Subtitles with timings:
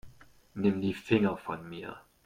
[0.55, 1.99] Nimm die Finger von mir.